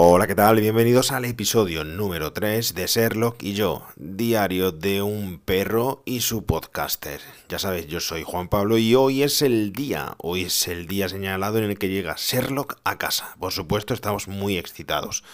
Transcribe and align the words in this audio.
Hola, 0.00 0.28
¿qué 0.28 0.36
tal? 0.36 0.60
Bienvenidos 0.60 1.10
al 1.10 1.24
episodio 1.24 1.82
número 1.82 2.32
3 2.32 2.72
de 2.72 2.86
Sherlock 2.86 3.42
y 3.42 3.54
yo, 3.54 3.82
diario 3.96 4.70
de 4.70 5.02
un 5.02 5.40
perro 5.44 6.04
y 6.04 6.20
su 6.20 6.46
podcaster. 6.46 7.20
Ya 7.48 7.58
sabéis, 7.58 7.88
yo 7.88 7.98
soy 7.98 8.22
Juan 8.22 8.46
Pablo 8.46 8.78
y 8.78 8.94
hoy 8.94 9.24
es 9.24 9.42
el 9.42 9.72
día, 9.72 10.14
hoy 10.18 10.42
es 10.42 10.68
el 10.68 10.86
día 10.86 11.08
señalado 11.08 11.58
en 11.58 11.64
el 11.64 11.78
que 11.80 11.88
llega 11.88 12.14
Sherlock 12.16 12.76
a 12.84 12.96
casa. 12.96 13.34
Por 13.40 13.50
supuesto, 13.50 13.92
estamos 13.92 14.28
muy 14.28 14.56
excitados. 14.56 15.24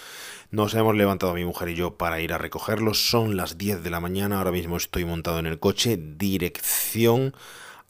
Nos 0.50 0.72
hemos 0.72 0.94
levantado 0.94 1.34
mi 1.34 1.44
mujer 1.44 1.68
y 1.68 1.74
yo 1.74 1.98
para 1.98 2.22
ir 2.22 2.32
a 2.32 2.38
recogerlo. 2.38 2.94
Son 2.94 3.36
las 3.36 3.58
10 3.58 3.82
de 3.82 3.90
la 3.90 4.00
mañana, 4.00 4.38
ahora 4.38 4.50
mismo 4.50 4.78
estoy 4.78 5.04
montado 5.04 5.40
en 5.40 5.46
el 5.46 5.58
coche, 5.58 5.98
dirección 6.00 7.34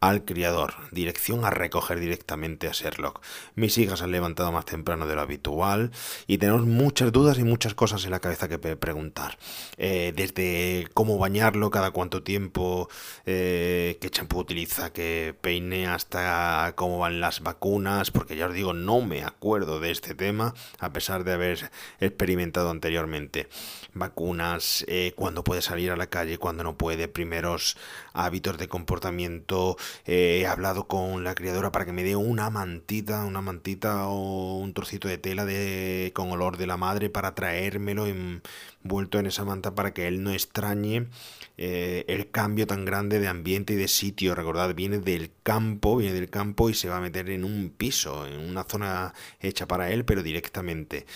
al 0.01 0.25
criador, 0.25 0.75
dirección 0.91 1.45
a 1.45 1.51
recoger 1.51 1.99
directamente 1.99 2.69
a 2.69 2.73
Sherlock. 2.73 3.23
Mis 3.55 3.79
hijas 3.79 4.03
han 4.03 4.11
levantado 4.11 4.53
más 4.53 4.67
temprano 4.67 5.07
de 5.07 5.15
lo 5.15 5.23
habitual 5.23 5.93
y 6.27 6.37
tenemos 6.39 6.67
muchas 6.67 7.11
dudas 7.11 7.39
y 7.39 7.45
muchas 7.45 7.75
cosas 7.75 8.05
en 8.05 8.11
la 8.11 8.21
cabeza 8.21 8.49
que 8.49 8.59
preguntar. 8.59 9.39
Eh, 9.79 10.13
desde 10.15 10.89
cómo 10.93 11.17
bañarlo, 11.17 11.71
cada 11.71 11.91
cuánto 11.91 12.23
tiempo, 12.23 12.89
eh, 13.25 13.97
qué 14.01 14.11
champú 14.11 14.41
utiliza, 14.41 14.93
qué 14.93 15.35
peine, 15.41 15.87
hasta 15.87 16.75
cómo 16.77 16.99
van 16.99 17.21
las 17.21 17.41
vacunas, 17.41 18.11
porque 18.11 18.37
ya 18.37 18.49
os 18.49 18.55
digo, 18.55 18.75
no 18.75 19.01
me 19.01 19.23
acuerdo 19.23 19.81
de 19.81 19.91
este 19.91 20.15
tema, 20.15 20.55
a 20.79 20.93
pesar 20.93 21.25
de 21.25 21.33
haber 21.33 21.71
experimentado 22.01 22.71
anteriormente. 22.71 23.49
Vacunas, 23.95 24.85
eh, 24.89 25.13
cuándo 25.17 25.45
puede 25.45 25.63
salir 25.63 25.91
a 25.91 25.97
la 25.97 26.09
calle, 26.09 26.37
cuándo 26.37 26.63
no 26.63 26.77
puede, 26.77 27.09
primeros 27.09 27.77
hábitos 28.13 28.59
de 28.59 28.69
comportamiento, 28.69 29.77
eh, 30.07 30.41
he 30.41 30.47
hablado 30.47 30.87
con 30.87 31.25
la 31.25 31.35
criadora 31.35 31.73
para 31.73 31.85
que 31.85 31.93
me 31.93 32.05
dé 32.05 32.17
una 32.17 32.51
mantita, 32.51 33.25
una 33.25 33.41
mantita 33.41 34.09
o 34.09 34.59
un 34.59 34.75
trocito 34.75 35.09
de 35.09 35.19
tela 35.19 35.45
de, 35.45 36.13
con 36.15 36.31
olor 36.31 36.57
de 36.57 36.67
la 36.67 36.77
madre 36.77 37.11
para 37.11 37.35
traérmelo 37.35 38.07
envuelto 38.07 39.19
en 39.19 39.27
esa 39.27 39.45
manta 39.45 39.75
para 39.75 39.95
que 39.95 40.09
él 40.09 40.23
no 40.23 40.33
extrañe 40.33 41.09
eh, 41.57 42.05
el 42.09 42.31
cambio 42.31 42.67
tan 42.67 42.85
grande 42.85 43.21
de 43.21 43.29
ambiente 43.29 43.75
y 43.75 43.77
de 43.77 43.89
sitio. 43.89 44.35
Recordad, 44.35 44.75
viene 44.75 44.99
del 44.99 45.31
campo, 45.43 45.97
viene 45.97 46.15
del 46.15 46.31
campo 46.31 46.71
y 46.71 46.75
se 46.75 46.89
va 46.89 46.99
a 46.99 47.01
meter 47.01 47.31
en 47.31 47.45
un 47.45 47.71
piso, 47.71 48.27
en 48.27 48.39
una 48.39 48.65
zona 48.65 49.15
hecha 49.41 49.67
para 49.67 49.91
él, 49.91 50.05
pero 50.05 50.23
directamente 50.23 51.07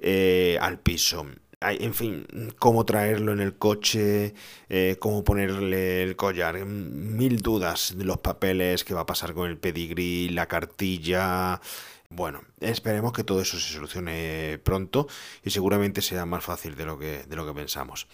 eh, 0.00 0.58
al 0.60 0.78
piso 0.78 1.26
en 1.60 1.94
fin, 1.94 2.26
cómo 2.58 2.84
traerlo 2.86 3.32
en 3.32 3.40
el 3.40 3.56
coche, 3.56 4.34
eh, 4.68 4.96
cómo 4.98 5.24
ponerle 5.24 6.02
el 6.02 6.16
collar, 6.16 6.64
mil 6.64 7.42
dudas 7.42 7.94
de 7.96 8.04
los 8.04 8.18
papeles, 8.18 8.84
qué 8.84 8.94
va 8.94 9.02
a 9.02 9.06
pasar 9.06 9.34
con 9.34 9.48
el 9.50 9.58
pedigrí, 9.58 10.30
la 10.30 10.46
cartilla. 10.46 11.60
Bueno, 12.08 12.42
esperemos 12.60 13.12
que 13.12 13.24
todo 13.24 13.40
eso 13.42 13.58
se 13.58 13.74
solucione 13.74 14.58
pronto 14.64 15.06
y 15.44 15.50
seguramente 15.50 16.02
sea 16.02 16.26
más 16.26 16.44
fácil 16.44 16.76
de 16.76 16.86
lo 16.86 16.98
que, 16.98 17.24
de 17.28 17.36
lo 17.36 17.46
que 17.46 17.54
pensamos. 17.54 18.08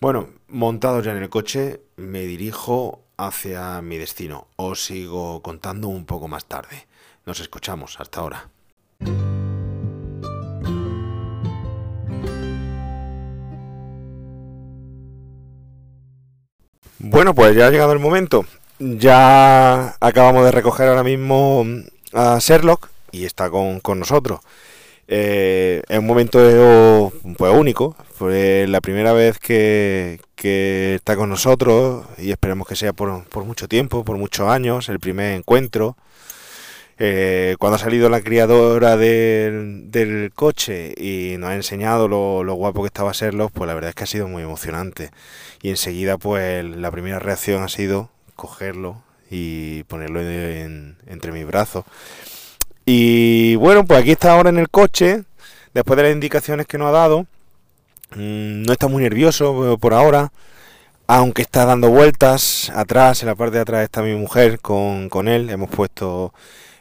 Bueno, 0.00 0.28
montado 0.48 1.00
ya 1.00 1.12
en 1.12 1.22
el 1.22 1.30
coche, 1.30 1.80
me 1.96 2.20
dirijo 2.20 3.04
hacia 3.16 3.80
mi 3.80 3.96
destino. 3.96 4.48
Os 4.56 4.84
sigo 4.84 5.42
contando 5.42 5.88
un 5.88 6.04
poco 6.04 6.28
más 6.28 6.44
tarde. 6.44 6.86
Nos 7.24 7.40
escuchamos. 7.40 7.98
Hasta 7.98 8.20
ahora. 8.20 8.50
Bueno, 17.06 17.34
pues 17.34 17.54
ya 17.54 17.66
ha 17.66 17.70
llegado 17.70 17.92
el 17.92 17.98
momento. 17.98 18.46
Ya 18.78 19.94
acabamos 20.00 20.42
de 20.46 20.50
recoger 20.50 20.88
ahora 20.88 21.02
mismo 21.02 21.66
a 22.14 22.38
Sherlock 22.40 22.88
y 23.12 23.26
está 23.26 23.50
con, 23.50 23.82
nosotros. 23.98 24.40
Eh, 25.06 25.82
es 25.86 25.98
un 25.98 26.06
momento 26.06 27.12
pues, 27.36 27.52
único. 27.54 27.94
Fue 28.14 28.64
la 28.68 28.80
primera 28.80 29.12
vez 29.12 29.38
que, 29.38 30.18
está 30.94 31.14
con 31.14 31.28
nosotros 31.28 32.06
y 32.16 32.30
esperemos 32.30 32.66
que 32.66 32.74
sea 32.74 32.94
por, 32.94 33.24
por 33.24 33.44
mucho 33.44 33.68
tiempo, 33.68 34.02
por 34.02 34.16
muchos 34.16 34.48
años, 34.48 34.88
el 34.88 34.98
primer 34.98 35.34
encuentro. 35.34 35.98
Eh, 36.98 37.56
cuando 37.58 37.74
ha 37.76 37.78
salido 37.78 38.08
la 38.08 38.20
criadora 38.20 38.96
del, 38.96 40.30
coche 40.34 40.94
y 40.96 41.36
nos 41.38 41.50
ha 41.50 41.54
enseñado 41.56 42.06
lo, 42.08 42.54
guapo 42.54 42.82
que 42.82 42.86
estaba 42.86 43.12
Sherlock, 43.12 43.52
pues 43.52 43.66
la 43.66 43.74
verdad 43.74 43.90
es 43.90 43.94
que 43.96 44.04
ha 44.04 44.06
sido 44.06 44.28
muy 44.28 44.42
emocionante. 44.42 45.10
Y 45.62 45.70
enseguida, 45.70 46.18
pues 46.18 46.64
la 46.64 46.90
primera 46.90 47.18
reacción 47.18 47.62
ha 47.62 47.68
sido 47.68 48.10
cogerlo 48.36 49.02
y 49.30 49.82
ponerlo 49.84 50.20
entre 50.20 51.32
mis 51.32 51.46
brazos. 51.46 51.84
Y 52.86 53.56
bueno, 53.56 53.84
pues 53.84 54.00
aquí 54.00 54.12
está 54.12 54.32
ahora 54.32 54.50
en 54.50 54.58
el 54.58 54.68
coche, 54.68 55.24
después 55.72 55.96
de 55.96 56.04
las 56.04 56.12
indicaciones 56.12 56.66
que 56.66 56.78
nos 56.78 56.88
ha 56.88 56.92
dado. 56.92 57.26
Mm, 58.14 58.62
no 58.62 58.72
está 58.72 58.88
muy 58.88 59.02
nervioso 59.02 59.78
por 59.80 59.94
ahora, 59.94 60.32
aunque 61.06 61.42
está 61.42 61.64
dando 61.64 61.90
vueltas. 61.90 62.70
Atrás, 62.74 63.22
en 63.22 63.28
la 63.28 63.34
parte 63.34 63.56
de 63.56 63.62
atrás 63.62 63.84
está 63.84 64.02
mi 64.02 64.14
mujer 64.14 64.60
con 64.60 65.28
él. 65.28 65.50
Hemos 65.50 65.70
puesto 65.70 66.32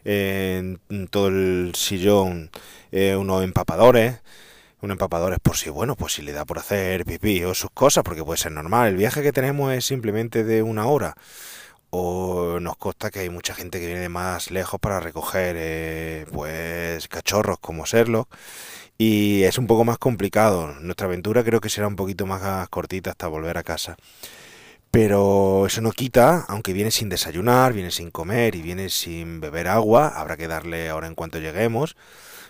en 0.05 0.79
todo 1.09 1.27
el 1.27 1.73
sillón 1.75 2.51
eh, 2.91 3.15
unos 3.15 3.43
empapadores, 3.43 4.21
unos 4.81 4.95
empapadores 4.95 5.39
por 5.39 5.57
si, 5.57 5.69
bueno, 5.69 5.95
pues 5.95 6.13
si 6.13 6.21
le 6.21 6.31
da 6.31 6.45
por 6.45 6.59
hacer 6.59 7.05
pipí 7.05 7.43
o 7.43 7.53
sus 7.53 7.71
cosas, 7.71 8.03
porque 8.03 8.23
puede 8.23 8.37
ser 8.37 8.51
normal. 8.51 8.89
El 8.89 8.97
viaje 8.97 9.23
que 9.23 9.31
tenemos 9.33 9.73
es 9.73 9.85
simplemente 9.85 10.43
de 10.43 10.61
una 10.63 10.85
hora. 10.87 11.15
O 11.89 12.59
nos 12.59 12.75
consta 12.77 13.11
que 13.11 13.19
hay 13.19 13.29
mucha 13.29 13.53
gente 13.53 13.79
que 13.79 13.85
viene 13.85 14.01
de 14.01 14.09
más 14.09 14.51
lejos 14.51 14.79
para 14.79 14.99
recoger 14.99 15.55
eh, 15.59 16.25
pues 16.31 17.07
cachorros 17.07 17.59
como 17.59 17.85
Sherlock 17.85 18.27
y 18.97 19.43
es 19.43 19.57
un 19.57 19.67
poco 19.67 19.83
más 19.85 19.97
complicado. 19.97 20.73
Nuestra 20.81 21.07
aventura 21.07 21.43
creo 21.43 21.61
que 21.61 21.69
será 21.69 21.87
un 21.87 21.95
poquito 21.95 22.25
más 22.25 22.69
cortita 22.69 23.11
hasta 23.11 23.27
volver 23.27 23.57
a 23.57 23.63
casa. 23.63 23.97
Pero 24.93 25.65
eso 25.65 25.81
no 25.81 25.91
quita, 25.91 26.45
aunque 26.47 26.71
viene 26.71 26.91
sin 26.91 27.09
desayunar, 27.09 27.73
viene 27.73 27.89
sin 27.89 28.11
comer 28.11 28.53
y 28.53 28.61
viene 28.61 28.89
sin 28.89 29.41
beber 29.41 29.67
agua, 29.67 30.09
habrá 30.09 30.37
que 30.37 30.47
darle 30.47 30.87
ahora 30.87 31.07
en 31.07 31.15
cuanto 31.15 31.39
lleguemos, 31.39 31.97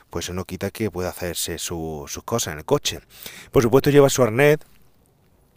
pues 0.10 0.26
eso 0.26 0.34
no 0.34 0.44
quita 0.44 0.70
que 0.70 0.92
pueda 0.92 1.08
hacerse 1.08 1.58
sus 1.58 2.22
cosas 2.26 2.52
en 2.52 2.60
el 2.60 2.66
coche. 2.66 3.00
Por 3.54 3.64
supuesto 3.64 3.92
lleva 3.92 4.10
su 4.10 4.24
arnés, 4.24 4.58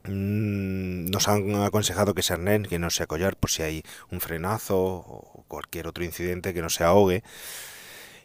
mm, 0.05 1.11
nos 1.11 1.27
han 1.27 1.57
aconsejado 1.57 2.15
que 2.15 2.21
ese 2.21 2.35
arnés, 2.35 2.69
que 2.69 2.79
no 2.79 2.89
sea 2.91 3.09
collar 3.09 3.35
por 3.35 3.51
si 3.51 3.65
hay 3.65 3.83
un 4.13 4.21
frenazo 4.21 4.79
o 4.79 5.45
cualquier 5.49 5.89
otro 5.89 6.05
incidente 6.05 6.55
que 6.55 6.63
no 6.63 6.71
se 6.71 6.85
ahogue. 6.85 7.25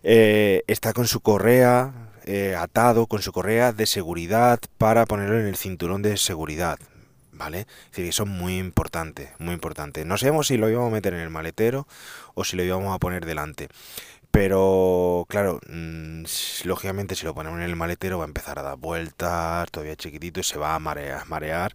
Eh, 0.03 0.61
está 0.67 0.93
con 0.93 1.07
su 1.07 1.21
correa 1.21 2.11
eh, 2.25 2.55
atado, 2.55 3.07
con 3.07 3.23
su 3.23 3.31
correa 3.31 3.73
de 3.73 3.87
seguridad 3.87 4.59
para 4.77 5.07
ponerlo 5.07 5.39
en 5.39 5.47
el 5.47 5.55
cinturón 5.55 6.03
de 6.03 6.15
seguridad. 6.17 6.77
¿Vale? 7.41 7.61
Es 7.61 7.91
decir, 7.91 8.05
eso 8.05 8.23
es 8.23 8.29
muy 8.29 8.59
importante, 8.59 9.31
muy 9.39 9.55
importante. 9.55 10.05
No 10.05 10.15
sabemos 10.15 10.45
si 10.45 10.57
lo 10.57 10.69
íbamos 10.69 10.89
a 10.89 10.93
meter 10.93 11.15
en 11.15 11.21
el 11.21 11.31
maletero 11.31 11.87
o 12.35 12.43
si 12.43 12.55
lo 12.55 12.63
íbamos 12.63 12.93
a 12.93 12.99
poner 12.99 13.25
delante. 13.25 13.67
Pero, 14.29 15.25
claro, 15.27 15.59
mm, 15.67 16.23
lógicamente 16.65 17.15
si 17.15 17.25
lo 17.25 17.33
ponemos 17.33 17.57
en 17.57 17.65
el 17.65 17.75
maletero 17.75 18.19
va 18.19 18.25
a 18.25 18.27
empezar 18.27 18.59
a 18.59 18.61
dar 18.61 18.77
vueltas, 18.77 19.71
todavía 19.71 19.95
chiquitito, 19.95 20.39
y 20.39 20.43
se 20.43 20.59
va 20.59 20.75
a 20.75 20.79
marear, 20.79 21.27
marear. 21.27 21.73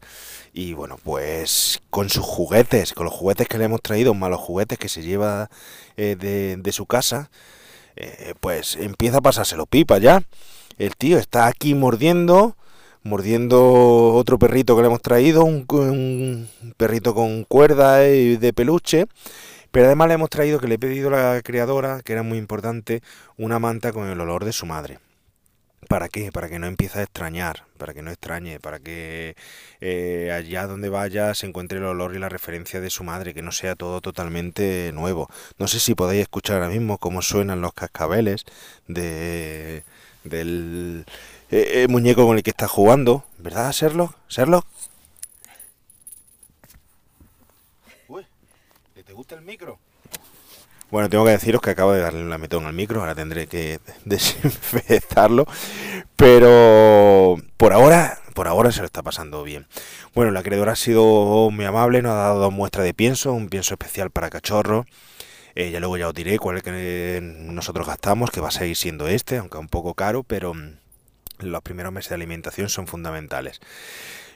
Y 0.52 0.72
bueno, 0.72 0.98
pues 1.02 1.82
con 1.90 2.10
sus 2.10 2.24
juguetes, 2.24 2.92
con 2.94 3.06
los 3.06 3.14
juguetes 3.14 3.48
que 3.48 3.58
le 3.58 3.64
hemos 3.64 3.82
traído, 3.82 4.14
malos 4.14 4.40
juguetes 4.40 4.78
que 4.78 4.88
se 4.88 5.02
lleva 5.02 5.50
eh, 5.96 6.14
de, 6.14 6.72
su 6.72 6.86
casa, 6.86 7.28
eh, 7.96 8.34
pues 8.38 8.76
empieza 8.76 9.18
a 9.18 9.20
pasárselo 9.20 9.66
pipa 9.66 9.98
ya. 9.98 10.22
El 10.78 10.96
tío 10.96 11.18
está 11.18 11.46
aquí 11.46 11.74
mordiendo, 11.74 12.56
mordiendo 13.06 14.12
otro 14.14 14.38
perrito 14.38 14.76
que 14.76 14.82
le 14.82 14.88
hemos 14.88 15.00
traído, 15.00 15.44
un, 15.44 16.48
perrito 16.76 17.14
con 17.14 17.44
cuerda 17.44 18.06
y 18.08 18.36
de 18.36 18.52
peluche. 18.52 19.06
Pero 19.70 19.86
además 19.86 20.08
le 20.08 20.14
hemos 20.14 20.30
traído, 20.30 20.58
que 20.58 20.68
le 20.68 20.76
he 20.76 20.78
pedido 20.78 21.08
a 21.08 21.34
la 21.34 21.42
criadora, 21.42 22.00
que 22.02 22.12
era 22.12 22.22
muy 22.22 22.38
importante, 22.38 23.02
una 23.36 23.58
manta 23.58 23.92
con 23.92 24.08
el 24.08 24.20
olor 24.20 24.44
de 24.44 24.52
su 24.52 24.64
madre. 24.64 24.98
¿Para 25.88 26.08
qué? 26.08 26.32
Para 26.32 26.48
que 26.48 26.58
no 26.58 26.66
empiece 26.66 26.98
a 26.98 27.02
extrañar, 27.02 27.64
para 27.76 27.94
que 27.94 28.02
no 28.02 28.10
extrañe, 28.10 28.58
para 28.58 28.80
que 28.80 29.36
eh, 29.80 30.32
allá 30.34 30.66
donde 30.66 30.88
vaya 30.88 31.32
se 31.34 31.46
encuentre 31.46 31.78
el 31.78 31.84
olor 31.84 32.14
y 32.16 32.18
la 32.18 32.28
referencia 32.28 32.80
de 32.80 32.90
su 32.90 33.04
madre, 33.04 33.34
que 33.34 33.42
no 33.42 33.52
sea 33.52 33.76
todo 33.76 34.00
totalmente 34.00 34.90
nuevo. 34.94 35.28
No 35.58 35.68
sé 35.68 35.78
si 35.78 35.94
podéis 35.94 36.22
escuchar 36.22 36.56
ahora 36.56 36.70
mismo 36.70 36.98
cómo 36.98 37.22
suenan 37.22 37.60
los 37.60 37.72
cascabeles 37.72 38.44
de, 38.88 39.84
del 40.24 41.04
eh, 41.50 41.82
eh, 41.82 41.88
muñeco 41.88 42.26
con 42.26 42.36
el 42.36 42.42
que 42.42 42.50
está 42.50 42.66
jugando, 42.66 43.24
¿verdad, 43.38 43.70
Sherlock? 43.72 44.16
¿Sherlock? 44.28 44.66
Uy, 48.08 48.26
¿te 49.04 49.12
gusta 49.12 49.36
el 49.36 49.42
micro? 49.42 49.78
Bueno, 50.90 51.08
tengo 51.08 51.24
que 51.24 51.32
deciros 51.32 51.60
que 51.60 51.70
acabo 51.70 51.92
de 51.92 52.00
darle 52.00 52.22
un 52.22 52.30
lametón 52.30 52.64
al 52.66 52.72
micro, 52.72 53.00
ahora 53.00 53.14
tendré 53.14 53.48
que 53.48 53.80
desinfectarlo, 54.04 55.46
pero 56.16 57.36
por 57.56 57.72
ahora, 57.72 58.18
por 58.34 58.46
ahora 58.48 58.70
se 58.72 58.80
lo 58.80 58.86
está 58.86 59.02
pasando 59.02 59.42
bien. 59.42 59.66
Bueno, 60.14 60.30
la 60.30 60.42
creadora 60.42 60.72
ha 60.72 60.76
sido 60.76 61.50
muy 61.50 61.64
amable, 61.64 62.02
nos 62.02 62.12
ha 62.12 62.16
dado 62.16 62.40
dos 62.40 62.52
muestras 62.52 62.84
de 62.84 62.94
pienso, 62.94 63.32
un 63.32 63.48
pienso 63.48 63.74
especial 63.74 64.10
para 64.10 64.30
cachorros, 64.30 64.86
eh, 65.56 65.70
ya 65.70 65.80
luego 65.80 65.96
ya 65.96 66.08
os 66.08 66.14
diré 66.14 66.38
cuál 66.38 66.56
es 66.56 66.66
el 66.66 66.72
que 66.72 67.20
nosotros 67.22 67.86
gastamos, 67.86 68.30
que 68.30 68.40
va 68.40 68.48
a 68.48 68.52
seguir 68.52 68.76
siendo 68.76 69.08
este, 69.08 69.38
aunque 69.38 69.58
un 69.58 69.68
poco 69.68 69.94
caro, 69.94 70.22
pero 70.22 70.54
los 71.40 71.62
primeros 71.62 71.92
meses 71.92 72.10
de 72.10 72.16
alimentación 72.16 72.68
son 72.68 72.86
fundamentales. 72.86 73.60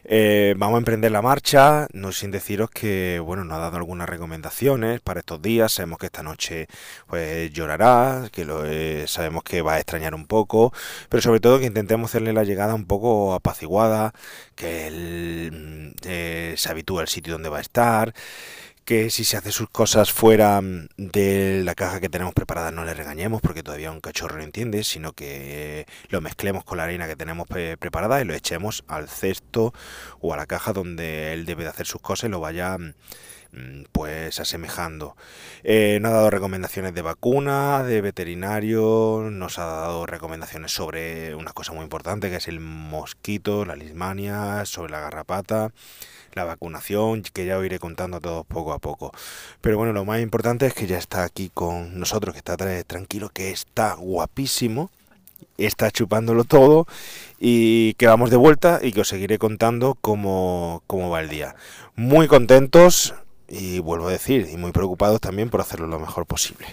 Eh, 0.04 0.54
vamos 0.56 0.76
a 0.76 0.78
emprender 0.78 1.12
la 1.12 1.22
marcha, 1.22 1.86
no 1.92 2.12
sin 2.12 2.30
deciros 2.30 2.70
que, 2.70 3.20
bueno, 3.20 3.44
nos 3.44 3.58
ha 3.58 3.60
dado 3.60 3.76
algunas 3.76 4.08
recomendaciones 4.08 5.00
para 5.00 5.20
estos 5.20 5.42
días, 5.42 5.72
sabemos 5.72 5.98
que 5.98 6.06
esta 6.06 6.22
noche 6.22 6.68
pues 7.06 7.52
llorará, 7.52 8.28
que 8.32 8.46
eh, 8.64 9.04
sabemos 9.06 9.42
que 9.42 9.62
va 9.62 9.74
a 9.74 9.78
extrañar 9.78 10.14
un 10.14 10.26
poco, 10.26 10.72
pero 11.08 11.20
sobre 11.20 11.40
todo 11.40 11.58
que 11.58 11.66
intentemos 11.66 12.10
hacerle 12.10 12.32
la 12.32 12.44
llegada 12.44 12.74
un 12.74 12.86
poco 12.86 13.34
apaciguada, 13.34 14.14
que 14.54 14.86
él 14.86 15.50
mm, 15.52 15.98
eh, 16.06 16.54
se 16.56 16.70
habitúe 16.70 17.00
al 17.00 17.08
sitio 17.08 17.34
donde 17.34 17.48
va 17.50 17.58
a 17.58 17.62
estar, 17.62 18.14
que 18.84 19.10
si 19.10 19.24
se 19.24 19.36
hace 19.36 19.52
sus 19.52 19.68
cosas 19.70 20.12
fuera 20.12 20.60
mm, 20.60 20.88
de 20.96 21.62
la 21.64 21.74
caja 21.74 22.00
que 22.00 22.08
tenemos 22.08 22.34
preparada 22.34 22.70
no 22.70 22.84
le 22.84 22.94
regañemos 22.94 23.40
porque 23.40 23.62
todavía 23.62 23.90
un 23.90 24.00
cachorro 24.00 24.38
no 24.38 24.42
entiende, 24.42 24.84
sino 24.84 25.12
que 25.12 25.86
lo 26.08 26.20
mezclemos 26.20 26.64
con 26.64 26.78
la 26.78 26.84
harina 26.84 27.06
que 27.06 27.16
tenemos 27.16 27.46
preparada 27.46 28.20
y 28.20 28.24
lo 28.24 28.34
echemos 28.34 28.84
al 28.88 29.08
cesto 29.08 29.72
o 30.20 30.34
a 30.34 30.36
la 30.36 30.46
caja 30.46 30.72
donde 30.72 31.32
él 31.32 31.46
debe 31.46 31.64
de 31.64 31.70
hacer 31.70 31.86
sus 31.86 32.00
cosas 32.00 32.28
y 32.28 32.30
lo 32.30 32.40
vaya 32.40 32.76
mm, 32.78 32.94
pues 33.92 34.40
asemejando. 34.40 35.16
Eh, 35.64 35.98
nos 36.00 36.12
ha 36.12 36.14
dado 36.14 36.30
recomendaciones 36.30 36.94
de 36.94 37.02
vacuna, 37.02 37.82
de 37.82 38.00
veterinario, 38.00 39.28
nos 39.30 39.58
ha 39.58 39.66
dado 39.66 40.06
recomendaciones 40.06 40.72
sobre 40.72 41.34
una 41.34 41.52
cosa 41.52 41.72
muy 41.72 41.82
importante 41.82 42.30
que 42.30 42.36
es 42.36 42.48
el 42.48 42.60
mosquito, 42.60 43.64
la 43.64 43.76
lismania, 43.76 44.64
sobre 44.64 44.92
la 44.92 45.00
garrapata 45.00 45.72
la 46.34 46.44
vacunación, 46.44 47.22
que 47.22 47.44
ya 47.44 47.58
os 47.58 47.66
iré 47.66 47.78
contando 47.78 48.18
a 48.18 48.20
todos 48.20 48.46
poco 48.46 48.72
a 48.72 48.78
poco. 48.78 49.12
Pero 49.60 49.76
bueno, 49.78 49.92
lo 49.92 50.04
más 50.04 50.20
importante 50.20 50.66
es 50.66 50.74
que 50.74 50.86
ya 50.86 50.98
está 50.98 51.24
aquí 51.24 51.50
con 51.52 51.98
nosotros, 51.98 52.34
que 52.34 52.38
está 52.38 52.56
tranquilo, 52.56 53.30
que 53.30 53.50
está 53.50 53.94
guapísimo, 53.94 54.90
está 55.58 55.90
chupándolo 55.90 56.44
todo 56.44 56.86
y 57.38 57.94
que 57.94 58.06
vamos 58.06 58.30
de 58.30 58.36
vuelta 58.36 58.80
y 58.82 58.92
que 58.92 59.02
os 59.02 59.08
seguiré 59.08 59.38
contando 59.38 59.96
cómo, 60.00 60.82
cómo 60.86 61.10
va 61.10 61.20
el 61.20 61.28
día. 61.28 61.54
Muy 61.96 62.28
contentos 62.28 63.14
y 63.50 63.80
vuelvo 63.80 64.08
a 64.08 64.12
decir, 64.12 64.48
y 64.50 64.56
muy 64.56 64.70
preocupados 64.70 65.20
también 65.20 65.50
por 65.50 65.60
hacerlo 65.60 65.88
lo 65.88 65.98
mejor 65.98 66.24
posible. 66.24 66.66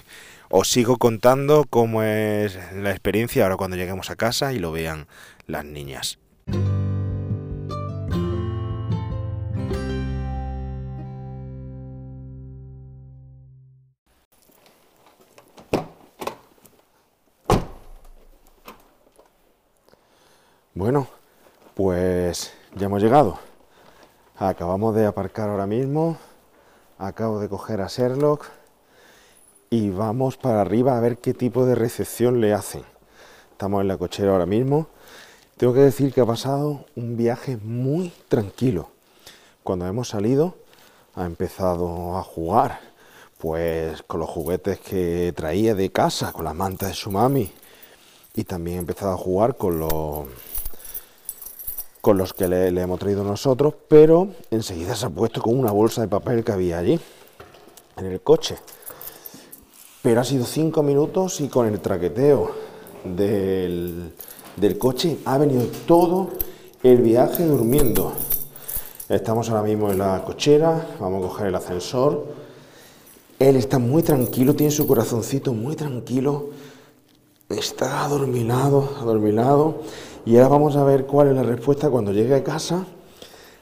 Os 0.50 0.70
sigo 0.70 0.98
contando 0.98 1.66
cómo 1.70 2.04
es 2.04 2.58
la 2.74 2.92
experiencia 2.92 3.44
ahora 3.44 3.58
cuando 3.58 3.76
lleguemos 3.76 4.12
a 4.12 4.16
casa 4.16 4.54
y 4.54 4.60
lo 4.60 4.72
vean 4.72 5.08
las 5.48 5.66
niñas. 5.66 6.20
Bueno, 20.76 21.08
pues 21.74 22.54
ya 22.76 22.86
hemos 22.86 23.02
llegado. 23.02 23.40
Acabamos 24.38 24.94
de 24.94 25.08
aparcar 25.08 25.50
ahora 25.50 25.66
mismo. 25.66 26.18
Acabo 27.00 27.40
de 27.40 27.48
coger 27.48 27.82
a 27.82 27.88
Sherlock 27.88 28.48
y 29.70 29.92
vamos 29.92 30.36
para 30.36 30.62
arriba 30.62 30.98
a 30.98 31.00
ver 31.00 31.20
qué 31.20 31.36
tipo 31.36 31.64
de 31.68 31.76
recepción 31.76 32.42
le 32.42 32.54
hacen. 32.54 32.82
Estamos 33.52 33.82
en 33.82 33.88
la 33.88 33.98
cochera 33.98 34.32
ahora 34.32 34.48
mismo. 34.48 34.88
Tengo 35.58 35.76
que 35.76 35.82
decir 35.82 36.12
que 36.12 36.22
ha 36.22 36.26
pasado 36.26 36.86
un 36.96 37.16
viaje 37.16 37.58
muy 37.58 38.12
tranquilo. 38.30 38.90
Cuando 39.62 39.86
hemos 39.86 40.10
salido 40.10 40.56
ha 41.14 41.26
empezado 41.26 42.18
a 42.18 42.24
jugar, 42.24 42.80
pues 43.38 44.02
con 44.02 44.20
los 44.20 44.30
juguetes 44.30 44.80
que 44.80 45.34
traía 45.36 45.76
de 45.76 45.92
casa, 45.92 46.34
con 46.34 46.46
las 46.46 46.56
mantas 46.56 46.90
de 46.90 46.96
su 46.96 47.12
mami. 47.12 47.52
Y 48.34 48.44
también 48.44 48.78
ha 48.78 48.82
empezado 48.82 49.14
a 49.14 49.18
jugar 49.18 49.56
con 49.56 49.80
los 49.80 50.26
con 52.08 52.18
los 52.18 52.34
que 52.34 52.48
le, 52.48 52.68
hemos 52.70 53.00
traído 53.02 53.22
nosotros, 53.22 53.74
pero 53.90 54.30
enseguida 54.50 54.96
se 54.96 55.08
ha 55.08 55.10
puesto 55.10 55.42
con 55.42 55.60
una 55.60 55.74
bolsa 55.74 56.00
de 56.00 56.08
papel 56.08 56.42
que 56.42 56.54
había 56.54 56.78
allí, 56.78 56.98
en 57.98 58.06
el 58.06 58.22
coche. 58.22 58.56
Pero 60.02 60.22
ha 60.22 60.24
sido 60.24 60.46
cinco 60.46 60.84
minutos 60.84 61.42
y 61.42 61.50
con 61.50 61.68
el 61.68 61.82
traqueteo 61.82 62.52
del, 63.04 64.14
del 64.56 64.78
coche 64.78 65.18
ha 65.26 65.38
venido 65.38 65.66
todo 65.86 66.30
el 66.82 67.02
viaje 67.02 67.46
durmiendo. 67.46 68.14
Estamos 69.10 69.50
ahora 69.50 69.64
mismo 69.64 69.92
en 69.92 69.98
la 69.98 70.24
cochera, 70.24 70.88
vamos 71.02 71.26
a 71.26 71.28
coger 71.28 71.48
el 71.48 71.56
ascensor. 71.56 72.26
Él 73.38 73.58
está 73.58 73.80
muy 73.80 74.02
tranquilo, 74.02 74.56
tiene 74.56 74.72
su 74.72 74.88
corazoncito 74.88 75.52
muy 75.52 75.76
tranquilo, 75.76 76.52
está 77.50 78.06
adormilado, 78.06 78.96
adormilado 79.02 79.82
y 80.28 80.36
ahora 80.36 80.50
vamos 80.50 80.76
a 80.76 80.84
ver 80.84 81.06
cuál 81.06 81.30
es 81.30 81.36
la 81.36 81.44
respuesta 81.44 81.90
cuando 81.90 82.12
llegue 82.12 82.36
a 82.36 82.44
casa, 82.44 82.86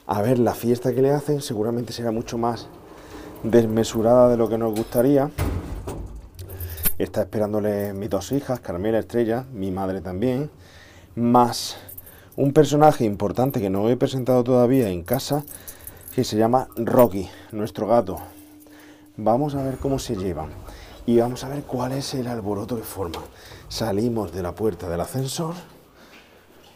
a 0.04 0.20
ver 0.20 0.40
la 0.40 0.52
fiesta 0.52 0.92
que 0.92 1.00
le 1.00 1.12
hacen, 1.12 1.40
seguramente 1.40 1.92
será 1.92 2.10
mucho 2.10 2.38
más 2.38 2.66
desmesurada 3.44 4.28
de 4.28 4.36
lo 4.36 4.48
que 4.48 4.58
nos 4.58 4.74
gustaría. 4.74 5.30
Está 6.98 7.20
esperándole 7.20 7.92
mis 7.92 8.10
dos 8.10 8.32
hijas, 8.32 8.58
Carmela 8.58 8.98
Estrella, 8.98 9.44
mi 9.52 9.70
madre 9.70 10.00
también, 10.00 10.50
más 11.14 11.76
un 12.34 12.52
personaje 12.52 13.04
importante 13.04 13.60
que 13.60 13.70
no 13.70 13.88
he 13.88 13.96
presentado 13.96 14.42
todavía 14.42 14.88
en 14.88 15.04
casa, 15.04 15.44
que 16.16 16.24
se 16.24 16.36
llama 16.36 16.66
Rocky, 16.74 17.28
nuestro 17.52 17.86
gato. 17.86 18.18
Vamos 19.16 19.54
a 19.54 19.62
ver 19.62 19.76
cómo 19.76 20.00
se 20.00 20.16
llevan 20.16 20.48
y 21.06 21.16
vamos 21.18 21.44
a 21.44 21.48
ver 21.48 21.62
cuál 21.62 21.92
es 21.92 22.12
el 22.14 22.26
alboroto 22.26 22.76
que 22.76 22.82
forman. 22.82 23.22
Salimos 23.68 24.32
de 24.32 24.42
la 24.42 24.52
puerta 24.52 24.88
del 24.88 25.00
ascensor 25.00 25.54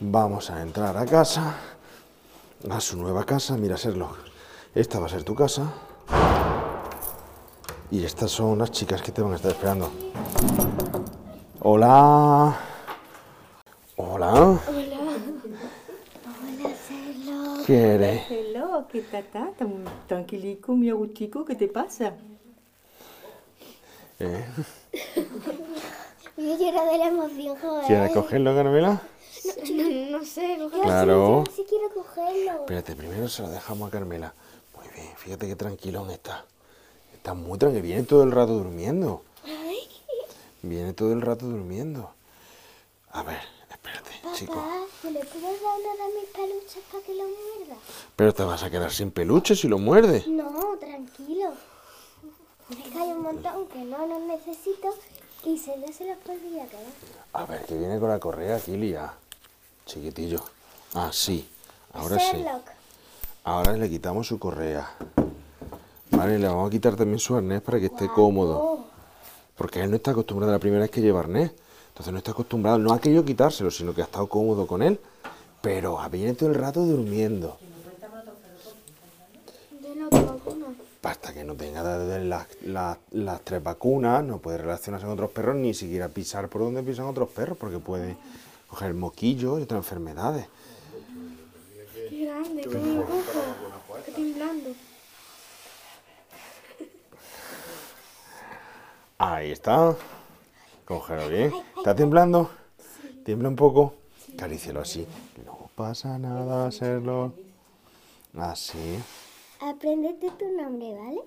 Vamos 0.02 0.48
a 0.48 0.62
entrar 0.62 0.96
a 0.96 1.04
casa, 1.04 1.56
a 2.70 2.80
su 2.80 2.96
nueva 2.96 3.26
casa. 3.26 3.58
Mira, 3.58 3.76
Sherlock, 3.76 4.16
esta 4.74 4.98
va 4.98 5.04
a 5.04 5.08
ser 5.10 5.24
tu 5.24 5.34
casa. 5.34 5.74
Y 7.90 8.02
estas 8.02 8.30
son 8.30 8.58
las 8.58 8.70
chicas 8.70 9.02
que 9.02 9.12
te 9.12 9.20
van 9.20 9.32
a 9.32 9.36
estar 9.36 9.50
esperando. 9.50 9.90
Hola. 11.60 12.56
Hola. 13.96 14.32
Hola. 14.32 14.58
Hola, 16.48 16.70
Sherlock. 16.88 17.66
¿Qué 17.66 17.78
eres? 17.78 18.22
Hello, 18.30 18.86
¿qué 18.90 19.02
tata? 19.02 19.50
¿Tan 19.58 19.84
tranquilico, 20.06 20.74
mi 20.76 20.88
agustico? 20.88 21.44
¿Qué 21.44 21.56
te 21.56 21.68
pasa? 21.68 22.14
¿Eh? 24.18 24.46
Yo 26.38 26.56
lloro 26.56 26.90
de 26.90 26.98
la 26.98 27.08
emoción, 27.08 27.58
joder. 27.60 27.86
¿Quieres 27.86 28.12
cogerlo, 28.12 28.54
Carmela? 28.54 29.02
No, 29.70 30.18
no 30.18 30.24
sé, 30.24 30.56
cogerlo. 30.58 30.82
Claro. 30.82 31.44
Sí, 31.48 31.52
sí 31.56 31.66
quiero 31.68 31.88
cogerlo. 31.94 32.52
Espérate, 32.60 32.96
primero 32.96 33.28
se 33.28 33.42
lo 33.42 33.48
dejamos 33.48 33.88
a 33.88 33.90
Carmela. 33.90 34.34
Muy 34.76 34.88
bien, 34.94 35.16
fíjate 35.16 35.46
qué 35.46 35.56
tranquilón 35.56 36.10
está. 36.10 36.44
Está 37.14 37.34
muy 37.34 37.58
tranquilo. 37.58 37.82
Viene 37.82 38.02
todo 38.04 38.22
el 38.22 38.32
rato 38.32 38.52
durmiendo. 38.54 39.22
Ay, 39.44 39.78
Viene 40.62 40.92
todo 40.92 41.12
el 41.12 41.20
rato 41.22 41.46
durmiendo. 41.46 42.10
A 43.12 43.22
ver, 43.22 43.40
espérate, 43.70 44.10
chico. 44.34 44.54
papá, 44.54 44.84
¿me 45.04 45.10
le 45.12 45.20
puedes 45.24 45.62
dar 45.62 45.72
uno 45.78 46.06
de 46.06 46.20
mis 46.20 46.28
peluches 46.30 46.82
para 46.90 47.04
que 47.04 47.14
lo 47.14 47.24
muerda? 47.24 47.76
Pero 48.16 48.34
te 48.34 48.42
vas 48.44 48.62
a 48.62 48.70
quedar 48.70 48.92
sin 48.92 49.10
peluche 49.10 49.56
si 49.56 49.68
lo 49.68 49.78
muerdes. 49.78 50.26
No, 50.28 50.76
tranquilo. 50.78 51.52
Es 52.70 52.76
que 52.92 52.98
hay 52.98 53.10
un 53.10 53.22
montón 53.22 53.66
que 53.66 53.80
no 53.80 54.06
los 54.06 54.20
necesito 54.20 54.94
y 55.44 55.58
se 55.58 55.76
los 55.76 55.90
podría 56.18 56.66
quedar. 56.66 56.92
A 57.32 57.44
ver, 57.44 57.64
que 57.64 57.74
viene 57.74 57.98
con 57.98 58.10
la 58.10 58.18
correa 58.20 58.56
aquí, 58.56 58.76
Lía. 58.76 59.12
Chiquitillo. 59.90 60.40
Ah, 60.94 61.10
sí. 61.12 61.48
Ahora 61.94 62.18
sí. 62.18 62.44
Ahora 63.44 63.72
le 63.76 63.88
quitamos 63.90 64.26
su 64.28 64.38
correa. 64.38 64.88
Vale, 66.12 66.38
le 66.38 66.46
vamos 66.46 66.68
a 66.68 66.70
quitar 66.70 66.94
también 66.96 67.18
su 67.18 67.34
arnés 67.36 67.60
para 67.62 67.78
que 67.80 67.86
esté 67.86 68.08
cómodo. 68.08 68.84
Porque 69.56 69.82
él 69.82 69.90
no 69.90 69.96
está 69.96 70.12
acostumbrado, 70.12 70.52
la 70.52 70.58
primera 70.58 70.82
vez 70.82 70.90
que 70.90 71.00
lleva 71.00 71.20
arnés. 71.20 71.50
Entonces 71.88 72.12
no 72.12 72.18
está 72.18 72.30
acostumbrado, 72.30 72.78
no 72.78 72.92
ha 72.92 73.00
querido 73.00 73.24
quitárselo, 73.24 73.70
sino 73.70 73.92
que 73.94 74.02
ha 74.02 74.04
estado 74.04 74.28
cómodo 74.28 74.66
con 74.66 74.82
él. 74.82 75.00
Pero 75.60 75.98
viene 76.10 76.34
todo 76.34 76.48
el 76.50 76.54
rato 76.54 76.84
durmiendo. 76.84 77.58
de 79.80 79.94
la 79.96 80.08
vacuna. 80.08 80.66
Hasta 81.02 81.32
que 81.34 81.42
no 81.44 81.54
tenga 81.54 81.82
las, 81.82 82.46
las- 82.62 82.96
las 83.10 83.40
tres 83.42 83.62
vacunas, 83.62 84.22
no 84.22 84.38
puede 84.38 84.58
relacionarse 84.58 85.04
con 85.06 85.14
otros 85.14 85.30
perros, 85.30 85.56
ni 85.56 85.74
siquiera 85.74 86.08
pisar 86.08 86.48
por 86.48 86.62
donde 86.62 86.82
pisan 86.82 87.06
otros 87.06 87.28
perros, 87.30 87.58
porque 87.58 87.78
puede 87.78 88.16
coger 88.70 88.94
moquillo 88.94 89.58
y 89.58 89.62
otras 89.62 89.78
enfermedades. 89.78 90.46
Qué 92.08 92.24
grande, 92.24 92.62
qué 92.62 92.68
cojo. 92.68 93.98
Está 93.98 94.12
temblando. 94.14 94.70
Ahí 99.18 99.50
está. 99.50 99.96
Cógelo 100.86 101.28
bien. 101.28 101.52
¿Está 101.76 101.94
temblando? 101.94 102.50
¿Tiembla 103.24 103.48
un 103.48 103.56
poco? 103.56 103.94
Carícielo 104.38 104.80
así. 104.80 105.06
No 105.44 105.68
pasa 105.74 106.18
nada, 106.18 106.66
hacerlo. 106.66 107.34
Así. 108.38 108.98
Apréndete 109.60 110.30
tu 110.30 110.50
nombre, 110.56 110.94
¿vale? 110.94 111.20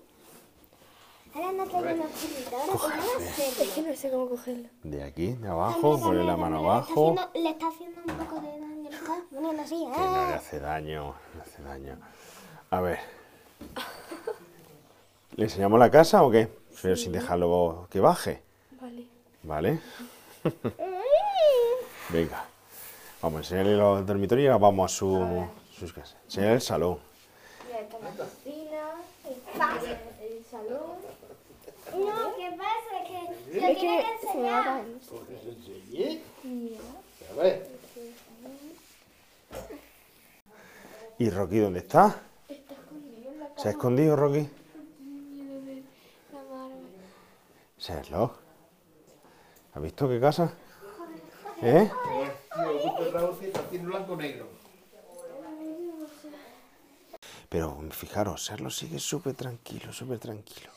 Ahora 1.36 1.52
no 1.52 1.64
tengo 1.66 1.80
una 1.80 1.94
curita, 1.94 2.52
ahora 2.58 2.72
Coge, 2.74 2.92
tengo 2.94 3.04
una 3.10 3.18
bien. 3.20 3.34
serie. 3.34 3.64
Es 3.64 3.70
que 3.74 3.82
no 3.82 3.96
sé 3.96 4.12
cómo 4.12 4.30
cogerlo. 4.30 4.70
De 4.84 5.04
aquí, 5.04 5.28
de 5.34 5.48
abajo, 5.48 6.00
pone 6.00 6.24
la 6.24 6.38
mano 6.38 6.58
Le 6.58 6.62
está 6.62 6.72
abajo. 6.74 7.16
haciendo- 7.16 7.30
Le 7.34 7.50
está 7.50 7.68
haciendo 7.68 8.02
un 8.06 8.18
poco 8.18 8.36
de 8.42 8.48
daño, 8.60 8.90
está 8.90 9.16
poniendo 9.34 9.62
así, 9.64 9.76
Que 9.76 10.00
no 10.00 10.26
le 10.28 10.32
¿eh? 10.32 10.34
hace 10.36 10.60
daño, 10.60 11.04
no 11.04 11.16
le 11.36 11.42
hace 11.42 11.62
daño. 11.64 11.98
A 12.70 12.82
ver. 12.82 13.00
¿Le 15.36 15.44
enseñamos 15.46 15.80
la 15.80 15.90
casa 15.90 16.24
o 16.24 16.30
qué? 16.30 16.50
Pero 16.82 16.96
sin 16.96 17.12
dejarlo 17.12 17.88
que 17.90 18.00
baje, 18.00 18.42
Vale. 18.80 19.08
¿vale? 19.44 19.80
Venga. 22.10 22.46
Vamos 23.22 23.38
a 23.38 23.42
enseñarle 23.44 23.76
los 23.78 24.06
dormitorios 24.06 24.44
y 24.46 24.48
ahora 24.50 24.58
vamos 24.60 24.92
a 24.92 24.96
su, 24.96 25.48
sus 25.80 25.94
casas. 25.94 26.18
Enseñar 26.26 26.52
el 26.52 26.62
salón. 26.62 27.00
La 27.72 27.80
cocina, 28.12 28.92
el, 29.26 30.28
el 30.38 30.46
salón. 30.52 30.98
No, 31.96 32.36
¿qué 32.36 32.58
pasa? 32.58 33.04
Que 33.08 33.14
lo 33.30 33.36
tiene 33.52 33.76
que 33.76 33.82
que 33.82 34.28
se 34.28 34.38
me 34.38 34.50
va 34.50 34.76
a 34.76 34.82
enseñar. 34.82 36.18
caer. 37.36 37.68
¿Y 41.20 41.30
Rocky 41.30 41.60
dónde 41.60 41.80
está? 41.80 42.22
Está 42.48 42.74
escondido 42.74 43.32
en 43.32 43.40
la 43.40 43.50
¿Se 43.58 43.68
ha 43.68 43.72
escondido 43.72 44.16
Rocky? 44.16 44.50
Sherlock. 47.78 48.38
¿Has 49.74 49.82
visto 49.82 50.08
qué 50.08 50.20
casa? 50.20 50.54
¿Eh? 51.62 51.92
Pero 57.50 57.78
fijaros, 57.92 58.42
Sherlock 58.42 58.72
sigue 58.72 59.00
súper 59.00 59.36
tranquilo, 59.36 59.94
súper 59.94 60.18
tranquilo. 60.18 60.72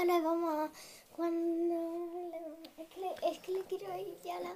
¿Cuándo 0.00 0.14
le 0.14 0.24
vamos 0.24 0.54
a.? 0.54 0.70
Cuando 1.14 2.30
le- 2.32 2.82
es, 2.82 2.88
que 2.88 3.00
le, 3.00 3.30
es 3.30 3.38
que 3.40 3.52
le 3.52 3.64
quiero 3.64 3.98
ir 3.98 4.16
ya 4.24 4.38
a 4.38 4.40
la. 4.40 4.52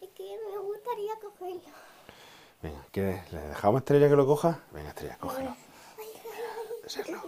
Es 0.00 0.08
que 0.14 0.22
me 0.22 0.58
gustaría 0.58 1.12
cogerlo. 1.20 1.60
Venga, 2.62 2.86
¿quieres? 2.90 3.30
¿le 3.30 3.40
dejamos 3.40 3.74
a 3.76 3.78
Estrella 3.80 4.08
que 4.08 4.16
lo 4.16 4.26
coja? 4.26 4.64
Venga, 4.72 4.88
Estrella, 4.88 5.18
cógelo. 5.20 5.54
Sherlock. 6.86 7.26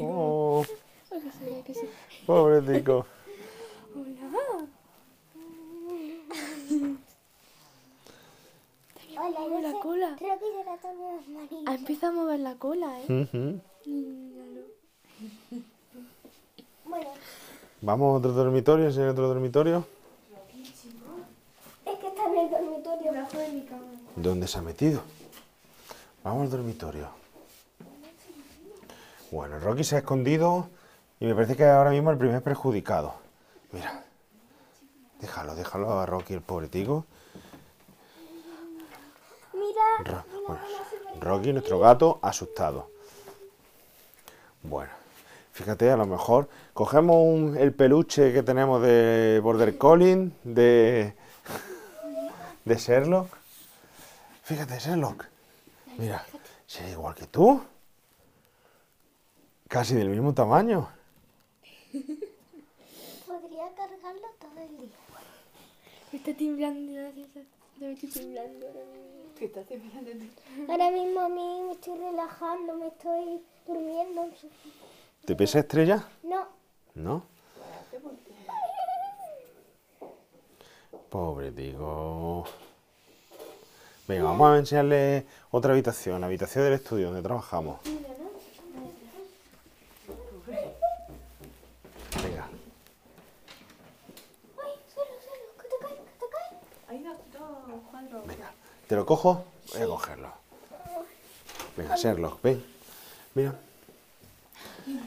Oh, 0.00 0.64
pobretico. 2.26 3.06
Hola, 3.94 4.66
Mueve 9.30 9.62
la 9.62 9.70
sé- 9.72 9.78
cola. 9.80 10.16
Creo 10.18 10.38
que 10.38 10.44
será 10.58 10.76
también 10.78 11.16
las 11.16 11.28
manitas. 11.28 11.66
Ha 11.66 11.74
empezado 11.78 12.12
a 12.12 12.16
mover 12.24 12.40
la 12.40 12.54
cola, 12.56 13.00
¿eh? 13.00 13.28
Míralo. 13.86 14.62
Bueno, 16.84 17.08
Vamos 17.80 18.14
a 18.14 18.18
otro 18.18 18.32
dormitorio, 18.32 18.86
enseñar 18.86 19.08
otro 19.10 19.28
dormitorio. 19.28 19.86
es 21.86 21.98
que 21.98 22.06
está 22.08 22.24
en 22.26 22.36
el 22.38 22.50
dormitorio. 22.50 23.12
Debajo 23.12 23.38
de 23.38 23.48
mi 23.48 23.62
cama. 23.62 23.82
¿Dónde 24.16 24.46
se 24.46 24.58
ha 24.58 24.62
metido? 24.62 25.00
Vamos 26.22 26.42
al 26.42 26.50
dormitorio. 26.50 27.08
Bueno, 29.30 29.58
Rocky 29.58 29.84
se 29.84 29.96
ha 29.96 29.98
escondido 30.00 30.68
y 31.18 31.24
me 31.26 31.34
parece 31.34 31.56
que 31.56 31.62
es 31.62 31.70
ahora 31.70 31.90
mismo 31.90 32.10
el 32.10 32.18
primer 32.18 32.42
perjudicado. 32.42 33.14
Mira. 33.72 34.04
Déjalo, 35.20 35.54
déjalo 35.54 35.98
a 35.98 36.04
Rocky, 36.06 36.34
el 36.34 36.42
pobre 36.42 36.68
tico. 36.68 37.06
Mira, 39.98 40.10
Ro- 40.10 40.24
bueno, 40.46 40.60
Rocky, 41.20 41.52
nuestro 41.52 41.78
gato, 41.78 42.18
asustado. 42.22 42.90
Bueno, 44.62 44.90
fíjate, 45.52 45.90
a 45.90 45.96
lo 45.96 46.06
mejor 46.06 46.48
cogemos 46.72 47.16
un- 47.18 47.56
el 47.56 47.72
peluche 47.72 48.32
que 48.32 48.42
tenemos 48.42 48.82
de 48.82 49.40
Border 49.42 49.76
Collie, 49.78 50.30
de, 50.44 51.14
de 52.64 52.76
Sherlock. 52.76 53.28
Fíjate, 54.44 54.78
Sherlock. 54.78 55.24
Mira, 55.98 56.24
si 56.66 56.82
es 56.84 56.90
igual 56.92 57.14
que 57.14 57.26
tú. 57.26 57.62
Casi 59.68 59.94
del 59.94 60.08
mismo 60.10 60.34
tamaño. 60.34 60.88
podría 63.26 63.64
cargarlo 63.74 64.28
todo 64.38 64.60
el 64.62 64.76
día. 64.76 64.96
Está 66.12 66.34
temblando, 66.36 66.92
me 67.86 67.92
estoy 67.92 68.08
temblando 68.10 68.66
ahora 68.68 68.84
mismo. 68.84 70.68
Ahora 70.68 70.90
mismo 70.90 71.20
a 71.20 71.28
mí 71.28 71.62
me 71.66 71.72
estoy 71.72 71.98
relajando, 71.98 72.74
me 72.76 72.86
estoy 72.88 73.42
durmiendo. 73.66 74.28
¿Te 75.24 75.34
pesa 75.34 75.58
estrella? 75.60 76.08
No, 76.22 76.46
¿No? 76.94 77.24
Pobre 81.08 81.52
tico. 81.52 82.44
Venga, 84.08 84.24
vamos 84.24 84.50
a 84.50 84.58
enseñarle 84.58 85.26
otra 85.50 85.72
habitación, 85.72 86.20
la 86.20 86.26
habitación 86.26 86.64
del 86.64 86.74
estudio 86.74 87.06
donde 87.06 87.22
trabajamos. 87.22 87.80
Venga, 92.22 92.48
ay, 94.62 94.72
cero, 94.88 95.06
cero, 95.20 95.44
que 95.60 95.68
te 95.68 95.76
cae, 95.80 95.96
que 95.96 96.02
te 96.18 96.26
cae. 96.30 96.58
Hay 96.88 97.02
dos, 97.02 97.16
dos 97.32 97.80
cuadros. 97.90 98.26
venga. 98.26 98.52
¿Te 98.86 98.91
lo 99.02 99.06
cojo? 99.06 99.44
Voy 99.72 99.82
a 99.82 99.86
cogerlo. 99.86 100.28
Venga, 101.76 101.96
Sherlock, 101.96 102.40
ven. 102.40 102.64
Mira. 103.34 103.58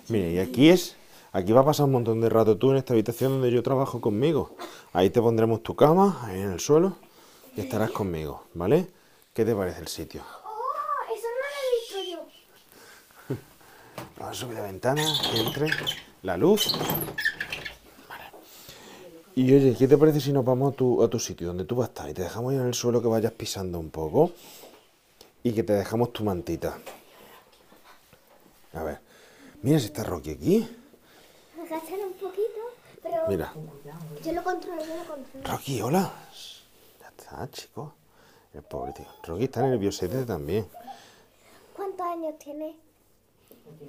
Mira, 0.10 0.28
y 0.28 0.40
aquí 0.40 0.70
es. 0.70 0.98
Aquí 1.32 1.54
va 1.54 1.62
a 1.62 1.66
pasar 1.66 1.86
un 1.86 1.94
montón 1.94 2.20
de 2.20 2.30
rato 2.30 2.58
tú 2.58 2.72
en 2.72 2.78
esta 2.78 2.94
habitación 2.94 3.34
donde 3.34 3.52
yo 3.52 3.64
trabajo 3.64 4.02
conmigo. 4.02 4.56
Ahí 4.92 5.10
te 5.10 5.22
pondremos 5.22 5.64
tu 5.64 5.75
cama, 5.75 6.20
ahí 6.24 6.42
en 6.42 6.52
el 6.52 6.60
suelo, 6.60 6.98
y 7.56 7.62
estarás 7.62 7.92
conmigo, 7.92 8.44
¿vale? 8.54 8.88
¿Qué 9.34 9.46
te 9.46 9.56
parece 9.56 9.80
el 9.80 9.88
sitio? 9.88 10.22
Oh, 10.44 11.14
eso 11.16 11.28
no 11.28 11.40
lo 11.42 11.56
he 11.58 12.04
visto 12.06 12.25
yo. 13.30 13.36
Vamos 14.20 14.38
a 14.38 14.40
subir 14.40 14.56
la 14.56 14.64
ventana, 14.64 15.04
que 15.32 15.40
entre 15.40 15.70
la 16.22 16.38
luz. 16.38 16.74
Y 19.38 19.54
oye, 19.54 19.75
¿qué 19.77 19.86
te 19.86 19.98
parece 19.98 20.22
si 20.22 20.32
nos 20.32 20.46
vamos 20.46 20.74
a 20.74 20.75
tu, 20.77 21.04
a 21.04 21.10
tu 21.10 21.20
sitio 21.20 21.48
donde 21.48 21.65
tú 21.65 21.75
vas 21.75 21.89
a 21.89 21.92
estar 21.92 22.10
y 22.10 22.13
te 22.13 22.22
dejamos 22.22 22.54
ahí 22.54 22.58
en 22.58 22.68
el 22.68 22.74
suelo 22.74 23.01
que 23.01 23.10
vayas 23.10 23.34
pisando 23.34 23.77
un 23.77 23.89
poco 23.89 24.32
y 25.44 25.51
que 25.51 25.62
te 25.62 25.74
dejamos 25.74 26.13
tu 26.13 26.24
mantita? 26.24 26.77
A 28.74 28.84
ver, 28.84 29.00
mira 29.62 29.77
si 29.77 29.88
está 29.88 30.04
Rocky 30.06 30.32
aquí. 30.32 30.70
Agachar 31.60 32.00
un 32.00 32.13
poquito, 32.13 32.62
pero 33.04 33.27
Mira, 33.27 33.54
yo 34.24 34.32
lo 34.32 34.42
controlo, 34.42 34.86
yo 34.86 34.96
lo 34.96 35.04
controlo. 35.04 35.46
Rocky, 35.46 35.82
hola. 35.82 36.13
Ya 37.01 37.08
está, 37.08 37.50
chico. 37.51 37.94
El 38.54 38.63
pobre 38.63 38.94
tío. 38.94 39.06
Rocky 39.24 39.44
está 39.44 39.63
nerviosete 39.63 40.24
también. 40.24 40.65
¿Cuántos 41.75 42.08
años 42.08 42.36
tiene? 42.39 42.77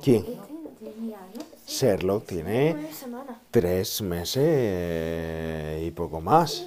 ¿Quién? 0.02 0.24
Sherlock 1.66 2.26
tiene 2.26 2.90
tres 3.50 4.02
meses 4.02 5.82
y 5.82 5.90
poco 5.90 6.20
más. 6.20 6.66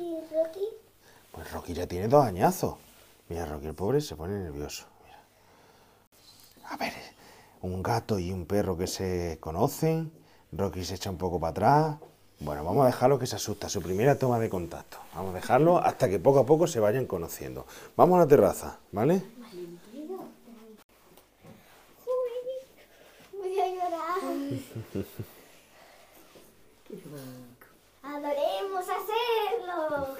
Pues 1.31 1.51
Rocky 1.51 1.73
ya 1.73 1.87
tiene 1.87 2.07
dos 2.07 2.25
añazos. 2.25 2.75
Mira, 3.29 3.45
Rocky 3.45 3.67
el 3.67 3.75
pobre 3.75 4.01
se 4.01 4.15
pone 4.15 4.37
nervioso. 4.39 4.85
Mira. 5.05 5.19
A 6.69 6.77
ver, 6.77 6.93
un 7.61 7.81
gato 7.81 8.19
y 8.19 8.31
un 8.31 8.45
perro 8.45 8.77
que 8.77 8.87
se 8.87 9.37
conocen. 9.39 10.11
Rocky 10.51 10.83
se 10.83 10.95
echa 10.95 11.09
un 11.09 11.17
poco 11.17 11.39
para 11.39 11.51
atrás. 11.51 11.97
Bueno, 12.39 12.63
vamos 12.63 12.83
a 12.83 12.87
dejarlo 12.87 13.19
que 13.19 13.27
se 13.27 13.35
asusta. 13.35 13.69
Su 13.69 13.81
primera 13.81 14.17
toma 14.17 14.39
de 14.39 14.49
contacto. 14.49 14.97
Vamos 15.13 15.31
a 15.31 15.35
dejarlo 15.35 15.77
hasta 15.77 16.09
que 16.09 16.19
poco 16.19 16.39
a 16.39 16.45
poco 16.45 16.67
se 16.67 16.79
vayan 16.79 17.05
conociendo. 17.05 17.65
Vamos 17.95 18.17
a 18.17 18.21
la 18.21 18.27
terraza, 18.27 18.79
¿vale? 18.91 19.21
Uy, 19.53 19.79
voy 23.33 23.59
a 23.59 23.67
llorar. 23.67 24.19
Adoremos 28.01 28.85
hacerlo. 28.89 30.15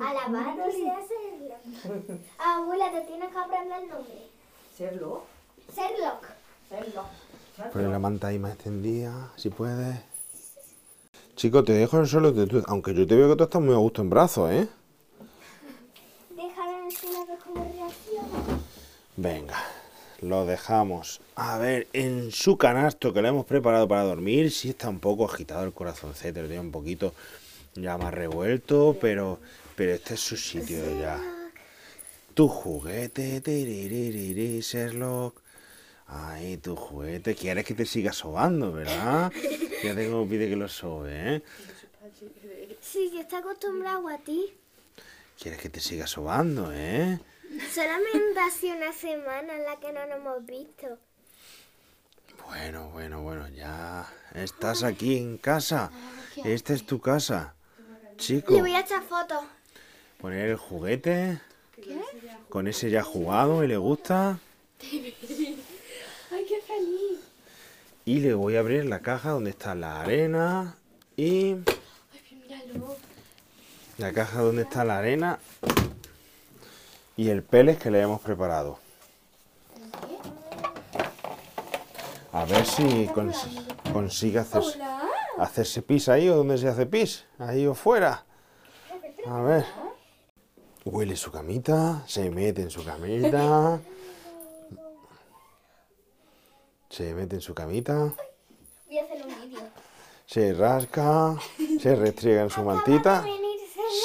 Alabado 0.00 0.70
sea 0.72 0.98
hacerlo. 0.98 2.04
Abuela, 2.38 2.90
te 2.92 3.00
tienes 3.02 3.30
que 3.30 3.38
aprender 3.38 3.82
el 3.82 3.88
nombre. 3.88 4.28
Serlo. 4.76 5.22
Sherlock. 5.74 6.26
Serlo. 6.68 7.04
Pon 7.72 7.92
la 7.92 7.98
manta 7.98 8.28
ahí 8.28 8.38
más 8.38 8.54
extendida, 8.54 9.30
si 9.36 9.50
puedes. 9.50 9.98
Chico, 11.36 11.64
te 11.64 11.72
dejo 11.72 11.96
en 11.96 12.02
el 12.02 12.08
suelo, 12.08 12.32
te- 12.32 12.46
tú- 12.46 12.62
aunque 12.66 12.94
yo 12.94 13.06
te 13.06 13.14
veo 13.16 13.28
que 13.30 13.36
tú 13.36 13.44
estás 13.44 13.60
muy 13.62 13.74
a 13.74 13.78
gusto 13.78 14.02
en 14.02 14.10
brazos, 14.10 14.50
¿eh? 14.50 14.68
Déjalo 16.34 16.84
encima 16.84 17.22
a 17.22 17.24
ver 17.26 17.38
cómo 17.38 17.64
reacciona. 17.64 18.58
Venga, 19.16 19.56
lo 20.20 20.44
dejamos. 20.46 21.20
A 21.36 21.58
ver, 21.58 21.88
en 21.92 22.30
su 22.32 22.56
canasto 22.56 23.12
que 23.12 23.22
le 23.22 23.28
hemos 23.28 23.44
preparado 23.46 23.86
para 23.88 24.02
dormir, 24.02 24.50
sí 24.50 24.70
está 24.70 24.88
un 24.88 24.98
poco 25.00 25.24
agitado 25.26 25.64
el 25.64 25.72
corazoncete, 25.72 26.40
lo 26.42 26.48
tiene 26.48 26.60
un 26.62 26.72
poquito 26.72 27.12
ya 27.74 27.98
más 27.98 28.12
revuelto, 28.12 28.96
pero, 29.00 29.40
pero 29.76 29.92
este 29.92 30.14
es 30.14 30.20
su 30.20 30.36
sitio 30.36 30.78
ya. 31.00 31.20
Tu 32.34 32.48
juguete, 32.48 33.40
tiririri, 33.40 34.60
Sherlock. 34.60 35.40
Ay, 36.06 36.56
tu 36.58 36.76
juguete. 36.76 37.34
Quieres 37.34 37.64
que 37.64 37.74
te 37.74 37.86
siga 37.86 38.12
sobando, 38.12 38.72
¿verdad? 38.72 39.32
Ya 39.82 39.94
tengo 39.94 40.26
pide 40.26 40.48
que 40.48 40.56
lo 40.56 40.68
sobe, 40.68 41.36
¿eh? 41.36 41.42
Sí, 42.80 43.10
yo 43.12 43.20
estoy 43.20 43.38
acostumbrado 43.38 44.08
a 44.08 44.18
ti. 44.18 44.52
Quieres 45.40 45.60
que 45.60 45.68
te 45.68 45.80
siga 45.80 46.06
sobando, 46.06 46.70
¿eh? 46.72 47.18
Solamente 47.72 48.40
hace 48.40 48.72
una 48.72 48.92
semana 48.92 49.56
en 49.56 49.64
la 49.64 49.76
que 49.80 49.92
no 49.92 50.06
nos 50.06 50.16
hemos 50.16 50.46
visto. 50.46 50.98
Bueno, 52.46 52.90
bueno, 52.90 53.22
bueno, 53.22 53.48
ya 53.48 54.06
estás 54.34 54.82
aquí 54.82 55.16
en 55.16 55.38
casa. 55.38 55.90
Esta 56.44 56.72
es 56.74 56.86
tu 56.86 57.00
casa. 57.00 57.54
Chico, 58.22 58.54
Le 58.54 58.60
voy 58.60 58.72
a 58.74 58.80
echar 58.80 59.02
fotos. 59.02 59.42
poner 60.20 60.50
el 60.50 60.56
juguete. 60.56 61.40
Con 62.48 62.68
ese 62.68 62.88
ya 62.90 63.02
jugado 63.02 63.64
y 63.64 63.66
le 63.68 63.76
gusta. 63.76 64.38
¡Ay, 64.82 66.46
qué 66.48 66.60
feliz! 66.64 67.18
Y 68.04 68.20
le 68.20 68.34
voy 68.34 68.54
a 68.56 68.60
abrir 68.60 68.84
la 68.84 69.00
caja 69.00 69.30
donde 69.30 69.50
está 69.50 69.74
la 69.74 70.00
arena 70.02 70.76
y 71.16 71.54
¡Ay, 71.54 71.62
míralo! 72.48 72.96
la 73.98 74.12
caja 74.12 74.40
donde 74.42 74.62
está 74.62 74.84
la 74.84 74.98
arena 74.98 75.38
y 77.16 77.28
el 77.28 77.42
peles 77.42 77.78
que 77.78 77.90
le 77.90 78.00
hemos 78.02 78.20
preparado. 78.20 78.78
A 82.32 82.44
ver 82.44 82.64
si 82.64 82.82
cons- 83.08 83.92
consigue 83.92 84.38
hacer, 84.38 84.62
¡Hola! 84.62 84.91
Hacerse 85.38 85.82
pis 85.82 86.08
ahí 86.08 86.28
o 86.28 86.36
donde 86.36 86.58
se 86.58 86.68
hace 86.68 86.86
pis, 86.86 87.24
ahí 87.38 87.66
o 87.66 87.74
fuera. 87.74 88.24
A 89.26 89.40
ver. 89.40 89.64
Huele 90.84 91.16
su 91.16 91.30
camita, 91.30 92.02
se 92.06 92.28
mete 92.30 92.62
en 92.62 92.70
su 92.70 92.84
camita. 92.84 93.80
Se 96.88 97.14
mete 97.14 97.36
en 97.36 97.40
su 97.40 97.54
camita. 97.54 98.12
Voy 98.86 98.98
a 98.98 99.04
hacer 99.04 99.22
un 99.24 99.28
vídeo. 99.40 99.60
Se 100.26 100.52
rasca, 100.54 101.36
se 101.80 101.94
restriega 101.96 102.42
en 102.42 102.50
su 102.50 102.62
mantita, 102.62 103.24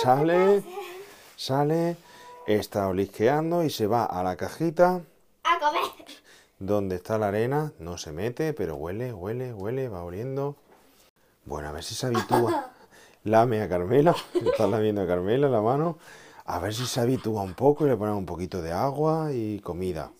sale, 0.01 0.63
sale, 1.35 1.95
está 2.45 2.87
olisqueando 2.87 3.63
y 3.63 3.69
se 3.69 3.87
va 3.87 4.05
a 4.05 4.23
la 4.23 4.35
cajita 4.35 5.01
A 5.43 5.59
comer. 5.59 5.83
donde 6.59 6.97
está 6.97 7.17
la 7.17 7.29
arena. 7.29 7.71
No 7.79 7.97
se 7.97 8.11
mete, 8.11 8.53
pero 8.53 8.75
huele, 8.75 9.13
huele, 9.13 9.53
huele, 9.53 9.87
va 9.89 10.03
oliendo. 10.03 10.55
Bueno, 11.47 11.69
a 11.69 11.71
ver 11.71 11.83
si 11.83 11.95
se 11.95 12.07
habitúa. 12.07 12.71
Lame 13.23 13.61
a 13.61 13.69
Carmela, 13.69 14.15
está 14.33 14.67
lamiendo 14.67 15.01
a 15.01 15.07
Carmela 15.07 15.47
la 15.47 15.61
mano. 15.61 15.97
A 16.45 16.59
ver 16.59 16.73
si 16.73 16.85
se 16.85 16.99
habitúa 16.99 17.41
un 17.41 17.53
poco 17.53 17.85
y 17.85 17.89
le 17.89 17.95
ponemos 17.95 18.19
un 18.19 18.25
poquito 18.25 18.61
de 18.61 18.73
agua 18.73 19.31
y 19.33 19.59
comida. 19.59 20.11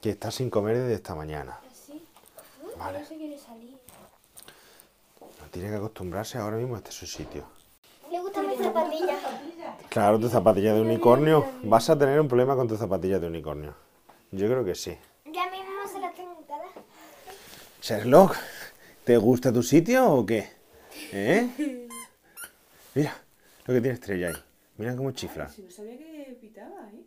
Que 0.00 0.10
está 0.10 0.30
sin 0.30 0.50
comer 0.50 0.76
desde 0.76 0.94
esta 0.94 1.14
mañana. 1.14 1.58
¿Así? 1.70 2.04
Vale. 2.78 3.00
No 3.00 3.06
se 3.06 3.16
quiere 3.16 3.38
salir. 3.38 3.76
No 5.20 5.48
tiene 5.50 5.70
que 5.70 5.76
acostumbrarse 5.76 6.38
ahora 6.38 6.56
mismo 6.56 6.74
a 6.74 6.78
este 6.78 6.90
su 6.90 7.06
sitio. 7.06 7.44
Le 8.10 8.20
gustan 8.20 8.48
mis 8.48 8.58
zapatillas. 8.58 9.18
Claro, 9.88 10.18
tu 10.18 10.28
zapatilla 10.28 10.74
de 10.74 10.80
unicornio. 10.80 11.46
Vas 11.62 11.90
a 11.90 11.98
tener 11.98 12.20
un 12.20 12.28
problema 12.28 12.56
con 12.56 12.66
tu 12.68 12.76
zapatilla 12.76 13.20
de 13.20 13.28
unicornio. 13.28 13.74
Yo 14.32 14.46
creo 14.46 14.64
que 14.64 14.74
sí. 14.74 14.96
Ya 15.26 15.48
mismo 15.50 15.86
se 15.92 16.00
las 16.00 16.14
tengo. 16.14 16.36
Sherlock, 17.82 18.36
¿te 19.04 19.16
gusta 19.16 19.52
tu 19.52 19.62
sitio 19.62 20.12
o 20.12 20.26
qué? 20.26 20.55
¿Eh? 21.12 21.88
Mira 22.94 23.16
lo 23.66 23.74
que 23.74 23.80
tiene 23.80 23.94
estrella 23.94 24.28
ahí. 24.28 24.34
Mira 24.78 24.96
cómo 24.96 25.10
chifla. 25.12 25.48
Si 25.48 25.62
no 25.62 25.70
sabía 25.70 25.96
que 25.98 26.36
pitaba, 26.40 26.88
¿eh? 26.92 27.02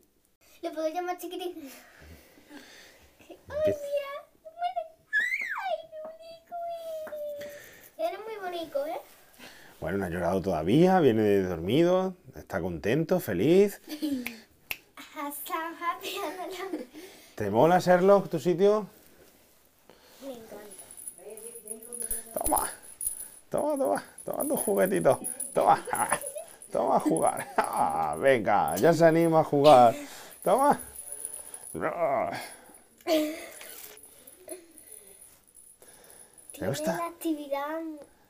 Le 0.61 0.71
puedo 0.71 0.87
llamar 0.89 1.17
chiquitín. 1.17 1.69
Empieza- 3.29 3.79
Ay, 5.61 5.75
qué 5.89 5.99
bonito 6.03 6.55
eres. 7.07 7.53
Eres 7.97 8.19
muy 8.25 8.35
bonito, 8.43 8.85
¿eh? 8.87 8.99
Bueno, 9.79 9.97
no 9.99 10.05
ha 10.05 10.09
llorado 10.09 10.41
todavía, 10.41 10.99
viene 10.99 11.21
de 11.21 11.43
dormido, 11.43 12.15
está 12.35 12.59
contento, 12.59 13.19
feliz. 13.19 13.81
¿Te 17.35 17.49
mola 17.49 17.79
Sherlock 17.79 18.29
tu 18.29 18.39
sitio? 18.39 18.87
Me 20.25 20.33
encanta. 20.33 20.83
Toma, 22.45 22.58
toma, 23.49 23.77
toma, 23.77 24.03
toma 24.25 24.43
tu 24.47 24.55
juguetito. 24.57 25.19
Toma, 25.53 25.83
toma 26.71 26.95
a 26.95 26.99
jugar. 26.99 27.47
Ah, 27.57 28.15
venga, 28.19 28.75
ya 28.75 28.91
se 28.93 29.05
anima 29.05 29.39
a 29.39 29.43
jugar. 29.43 29.95
Toma. 30.43 30.79
¿Te 36.57 36.67
gusta? 36.67 36.93
una 36.95 37.07
actividad. 37.07 37.79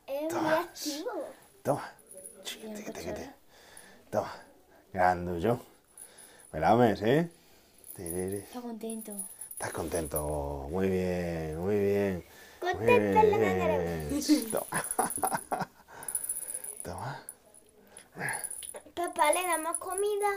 Es 0.05 0.21
muy 0.21 0.29
Toma. 0.29 0.59
activo. 0.59 1.11
Toma. 1.63 1.91
Chiquete, 2.43 2.83
que 2.83 2.91
te, 2.91 3.03
que 3.03 3.11
te. 3.13 3.29
Toma. 4.11 4.31
Grandullo. 4.93 5.59
Me 6.51 6.59
lames, 6.59 7.01
¿eh? 7.01 7.29
Tiriri. 7.95 8.37
Está 8.37 8.61
contento. 8.61 9.13
Estás 9.53 9.71
contento. 9.71 10.67
Muy 10.69 10.89
bien, 10.89 11.57
muy 11.59 11.75
bien. 11.79 12.25
Que 12.59 12.99
bien. 12.99 14.51
Toma. 14.51 14.83
Toma. 16.83 17.23
Papá, 18.95 19.31
le 19.31 19.41
damos 19.43 19.77
comida. 19.77 20.27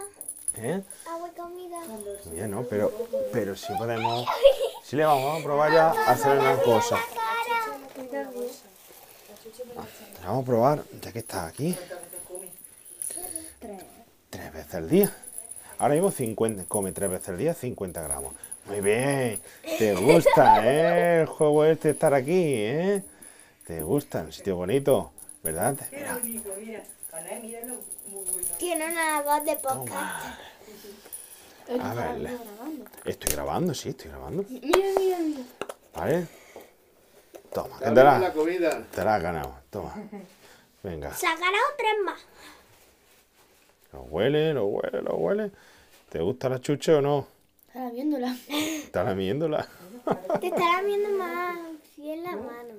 ¿Eh? 0.54 0.82
Agua 1.08 1.28
y 1.28 1.40
comida. 1.40 1.78
Bien, 2.26 2.50
¿no? 2.50 2.62
Pero, 2.64 2.92
pero 3.32 3.56
si 3.56 3.72
podemos... 3.74 4.26
Si 4.84 4.96
le 4.96 5.06
vamos 5.06 5.40
a 5.40 5.42
probar 5.42 5.72
ya 5.72 5.90
a 5.90 6.10
hacer 6.10 6.38
una 6.38 6.56
cosa. 6.58 6.98
Cara. 8.10 8.30
Vamos 10.22 10.42
a 10.42 10.46
probar, 10.46 10.84
ya 11.00 11.12
que 11.12 11.20
está 11.20 11.46
aquí. 11.46 11.74
Tres 14.28 14.52
veces 14.52 14.74
al 14.74 14.90
día. 14.90 15.16
Ahora 15.78 15.94
mismo 15.94 16.10
50, 16.10 16.64
come 16.66 16.92
tres 16.92 17.10
veces 17.10 17.28
al 17.30 17.38
día 17.38 17.54
50 17.54 18.02
gramos. 18.02 18.34
Muy 18.66 18.80
bien, 18.80 19.40
te 19.78 19.94
gusta, 19.94 20.64
¿eh? 20.64 21.20
El 21.22 21.26
juego 21.26 21.64
este 21.64 21.90
estar 21.90 22.14
aquí, 22.14 22.54
¿eh? 22.54 23.02
Te 23.66 23.82
gusta, 23.82 24.22
un 24.22 24.32
sitio 24.32 24.56
bonito, 24.56 25.12
¿verdad? 25.42 25.76
Mira, 25.90 26.14
bonito, 26.14 26.50
mira. 26.58 26.82
Míralo. 27.42 27.74
Muy 28.08 28.24
bueno. 28.24 28.48
Tiene 28.58 28.86
una 28.86 29.22
voz 29.22 29.44
de 29.44 29.56
podcast. 29.56 30.38
a 31.80 31.94
ver, 31.94 32.38
estoy 33.04 33.32
grabando, 33.32 33.74
sí, 33.74 33.90
estoy 33.90 34.10
grabando. 34.10 34.44
Mira, 34.48 34.78
mira, 34.98 35.18
mira. 35.18 35.42
¿Vale? 35.94 36.26
Toma, 37.52 37.78
que 37.78 37.84
te 37.84 37.94
la 37.94 38.18
la, 38.18 38.32
comida. 38.32 38.82
te 38.90 39.04
la 39.04 39.16
has 39.16 39.22
ganado, 39.22 39.54
toma. 39.70 39.94
Venga, 40.82 41.12
Se 41.14 41.26
ha 41.26 41.34
ganado 41.34 41.64
tres 41.76 41.94
más. 42.04 42.20
lo 43.92 44.02
huele, 44.02 44.54
lo 44.54 44.66
huele, 44.66 45.02
lo 45.02 45.14
huele. 45.16 45.50
¿Te 46.08 46.20
gusta 46.20 46.48
la 46.48 46.60
chuche 46.60 46.94
o 46.94 47.02
no? 47.02 47.26
Estaba 47.72 47.90
viéndola. 47.90 48.36
¿Estás 48.48 49.06
lamiéndola? 49.06 49.66
Te 50.40 50.48
estará 50.48 50.82
viendo 50.82 51.08
más 51.10 51.56
bien 51.96 52.22
la 52.22 52.32
mano. 52.32 52.74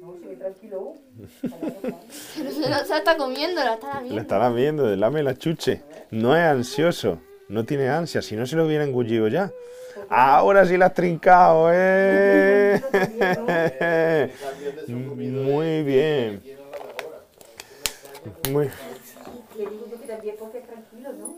No, 0.00 0.16
sigue 0.22 0.36
tranquilo. 0.36 0.94
Pero 1.42 2.50
se 2.50 2.60
la 2.70 2.78
se 2.84 2.88
la 2.88 2.98
está 2.98 3.18
comiendo, 3.18 3.62
la 3.62 3.74
está 3.74 3.96
Le 3.96 4.02
viendo. 4.04 4.22
está 4.22 4.38
lamiendo, 4.38 4.96
lame 4.96 5.22
la 5.22 5.36
chuche. 5.36 5.82
No 6.10 6.34
es 6.34 6.42
ansioso, 6.42 7.20
no 7.48 7.66
tiene 7.66 7.90
ansia, 7.90 8.22
si 8.22 8.36
no 8.36 8.46
se 8.46 8.56
lo 8.56 8.64
hubiera 8.64 8.84
engullido 8.84 9.28
ya. 9.28 9.52
Ahora 10.08 10.64
sí 10.64 10.78
la 10.78 10.86
has 10.86 10.94
trincado, 10.94 11.68
¿eh? 11.74 12.80
Muy 14.88 15.82
bien. 15.82 16.42
Muy, 18.50 18.66
que 18.68 18.72
también 20.10 20.36
porque 20.38 20.58
es 20.58 20.66
tranquilo, 20.66 21.12
¿no? 21.12 21.34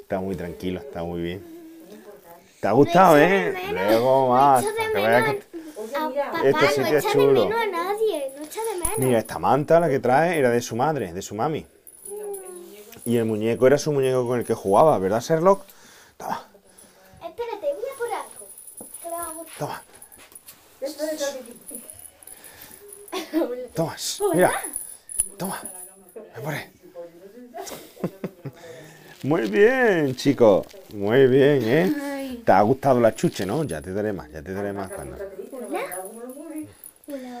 está 0.00 0.20
muy 0.20 0.36
tranquilo, 0.36 0.80
está 0.80 1.02
muy 1.04 1.20
bien. 1.22 1.56
¿Te 2.60 2.68
ha 2.68 2.72
gustado, 2.72 3.18
eh? 3.18 3.54
Luego 3.70 4.30
más. 4.30 4.64
Este 4.64 6.52
no 6.52 6.68
sitio 6.68 6.98
es 6.98 7.04
echa 7.04 7.08
de 7.08 7.12
chulo. 7.12 7.44
menos 7.44 7.60
a 7.60 7.66
nadie. 7.66 8.32
No 8.36 8.44
echa 8.44 8.60
de 8.64 8.78
menos. 8.78 8.98
Mira, 8.98 9.18
esta 9.18 9.38
manta, 9.38 9.78
la 9.78 9.88
que 9.88 10.00
trae, 10.00 10.38
era 10.38 10.50
de 10.50 10.60
su 10.60 10.74
madre, 10.74 11.12
de 11.12 11.22
su 11.22 11.34
mami. 11.34 11.66
Y 13.04 13.16
el 13.18 13.24
muñeco 13.24 13.66
era 13.66 13.78
su 13.78 13.92
muñeco 13.92 14.26
con 14.26 14.40
el 14.40 14.44
que 14.44 14.54
jugaba, 14.54 14.98
¿verdad, 14.98 15.20
Sherlock? 15.20 15.64
Toma, 16.16 16.48
Espérate, 17.22 17.66
voy 17.74 17.84
a 17.92 17.98
por 17.98 18.08
algo. 18.12 18.48
Que 19.02 19.08
le 19.08 19.16
va 19.16 19.22
a 19.22 19.32
gustar. 19.32 19.56
toma. 19.58 19.82
Toma, 23.74 23.96
mira. 24.34 24.52
Toma. 25.38 25.62
Por 26.42 26.54
ahí. 26.54 26.75
Muy 29.22 29.48
bien, 29.50 30.14
chicos. 30.14 30.66
Muy 30.94 31.26
bien, 31.26 31.62
¿eh? 31.64 32.40
Te 32.44 32.52
ha 32.52 32.62
gustado 32.62 33.00
la 33.00 33.14
chuche, 33.14 33.44
¿no? 33.44 33.64
Ya 33.64 33.80
te 33.80 33.92
daré 33.92 34.12
más, 34.12 34.30
ya 34.30 34.42
te 34.42 34.52
daré 34.52 34.72
más. 34.72 34.90
Cuando... 34.92 35.16
Hola. 35.52 35.80
Hola, 37.08 37.40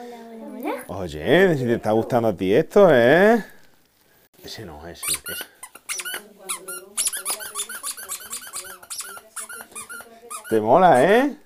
hola. 0.52 0.84
Oye, 0.88 1.56
si 1.56 1.64
te 1.64 1.74
está 1.74 1.92
gustando 1.92 2.28
a 2.28 2.36
ti 2.36 2.54
esto, 2.54 2.88
¿eh? 2.90 3.44
Ese 4.42 4.64
no, 4.64 4.86
ese, 4.86 5.04
ese. 5.06 5.44
Te 10.48 10.60
mola, 10.60 11.04
¿eh? 11.04 11.36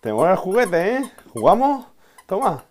Te 0.00 0.12
mola 0.12 0.32
el 0.32 0.38
juguete, 0.38 0.96
¿eh? 0.96 1.12
¿Jugamos? 1.32 1.86
Toma. 2.26 2.64